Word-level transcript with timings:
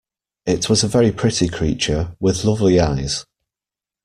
It 0.47 0.67
was 0.67 0.83
a 0.83 0.87
very 0.87 1.11
pretty 1.11 1.47
creature, 1.47 2.15
with 2.19 2.43
lovely 2.43 2.79
eyes. 2.79 3.23